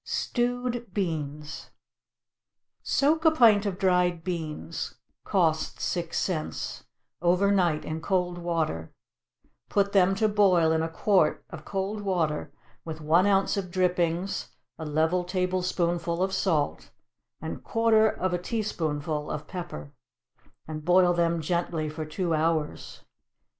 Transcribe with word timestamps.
=Stewed 0.03 0.91
Beans.= 0.95 1.69
Soak 2.81 3.23
a 3.23 3.29
pint 3.29 3.67
of 3.67 3.77
dried 3.77 4.23
beans, 4.23 4.95
(cost 5.25 5.79
six 5.79 6.17
cents,) 6.17 6.85
over 7.21 7.51
night 7.51 7.85
in 7.85 8.01
cold 8.01 8.39
water; 8.39 8.91
put 9.69 9.91
them 9.91 10.15
to 10.15 10.27
boil 10.27 10.71
in 10.71 10.81
a 10.81 10.89
quart 10.89 11.45
of 11.51 11.65
cold 11.65 12.01
water 12.01 12.51
with 12.83 12.99
one 12.99 13.27
ounce 13.27 13.57
of 13.57 13.69
drippings, 13.69 14.49
a 14.79 14.85
level 14.85 15.23
tablespoonful 15.23 16.23
of 16.23 16.33
salt, 16.33 16.89
and 17.39 17.63
quarter 17.63 18.09
of 18.09 18.33
a 18.33 18.39
teaspoonful 18.41 19.29
of 19.29 19.45
pepper, 19.47 19.91
and 20.67 20.83
boil 20.83 21.13
them 21.13 21.41
gently 21.41 21.87
for 21.89 22.05
two 22.05 22.33
hours. 22.33 23.01